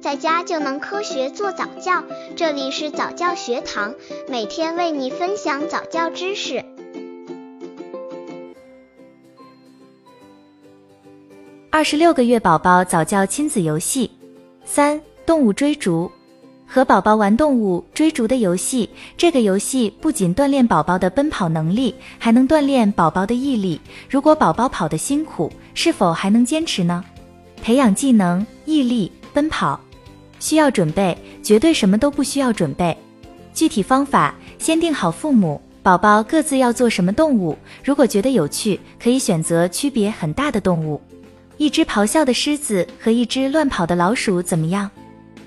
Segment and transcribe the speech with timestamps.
[0.00, 2.02] 在家就能科学做早教。
[2.34, 3.94] 这里是早教学堂，
[4.28, 6.64] 每天为你分享早教知识。
[11.68, 14.10] 二十六个月宝宝早教亲子游戏
[14.64, 16.10] 三：动物追逐。
[16.66, 23.78] 和宝宝玩动物追逐的游戏，这个游戏不仅锻炼宝宝的奔跑能力，还能锻炼宝宝的毅力。
[24.08, 27.04] 如果宝宝跑得辛苦，是否还能坚持呢？
[27.60, 29.80] 培养技能、毅力、奔跑，
[30.40, 32.96] 需要准备，绝对什么都不需要准备。
[33.54, 37.56] 具体方法，先定好父母、宝宝各自要做什么动物。
[37.84, 41.00] 如果觉得有趣，可以选择区别很大的动物，
[41.56, 44.90] 一只咆哮的狮子和一只乱跑的老鼠，怎么样？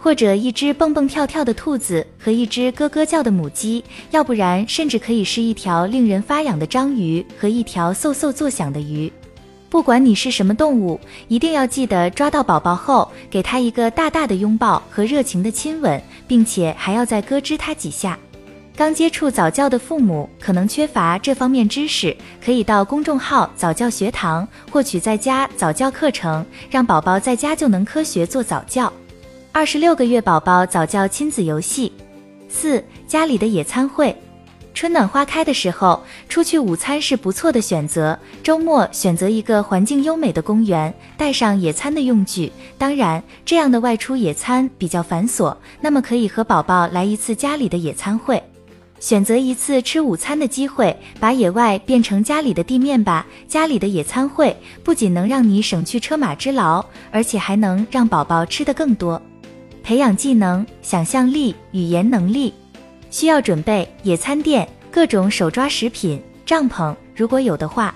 [0.00, 3.82] 或者一只蹦蹦跳跳的兔子和一只咯咯叫的母鸡，
[4.12, 9.12] 要不然甚至可以是一条令人发痒的章鱼和一条嗖嗖作响的鱼。
[9.70, 18.18] 不管你是什么动物，一定要记得抓到宝宝后，给他一个大大的拥抱和热情的亲吻，并且还要再咯吱他几下。
[18.74, 28.90] 刚接触早教的父母可能缺乏这方面知识，可以到公众号早教学堂获取在家早教课程，让宝宝在家就能科学做早教。
[29.50, 31.92] 二十六个月宝宝早教亲子游戏
[32.48, 34.16] 四家里的野餐会，
[34.78, 38.16] 春暖花开的时候出去午餐是不错的选择。
[38.44, 42.52] 周末选择一个环境优美的公园，带上野餐的用具。
[42.78, 48.40] 当然，这样的外出野餐比较繁琐，那么可以和宝宝来一次家里的野餐会，
[49.00, 53.26] 选择一次吃午餐的机会，把野外变成家里的地面吧。
[53.48, 59.20] 家里的野餐会不仅能让你省去车马之劳，而且还能让宝宝吃得更多。
[59.82, 62.54] 培养技能、想象力、语言能力，
[63.10, 67.94] 需要准备野餐垫、各种手抓食品、帐篷，如果有的话。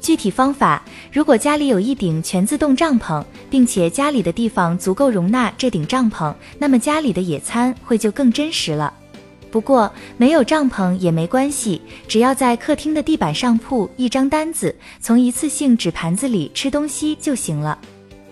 [0.00, 0.80] 具体方法：
[1.12, 8.94] 如果家里有一顶全自动帐篷，并且家里的地方足够容纳这顶帐篷，那么家里的野餐会就更真实了。
[9.50, 17.76] 不过没有帐篷也没关系，只要在客厅的地板上铺一张单子，从一次性纸盘子里吃东西就行了。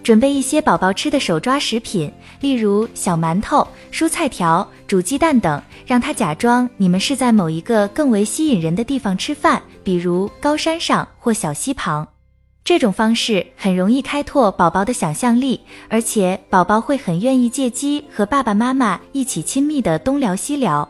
[0.06, 2.08] 准备一些宝宝吃的手抓食品，
[2.40, 12.06] 例如小馒头、蔬菜条、煮鸡蛋等，让他假装你们是在某一个更为吸引人的地方吃饭，比如高山上或小溪旁。
[12.62, 20.88] 这种方式很容易开拓宝宝的想象力，而且宝宝会很愿意借机和爸爸妈妈一起亲密的东聊西聊。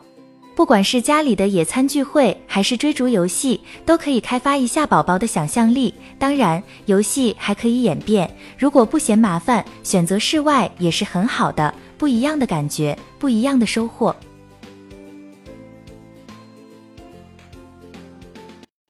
[0.57, 5.93] 不管是家里的野餐聚会，还是追逐游戏，都可以开发一下宝宝的想象力。
[6.19, 14.17] 当然，游戏还可以演变，如果不嫌麻烦，选择室外也是很好的，不一样的感觉，不一样的收获。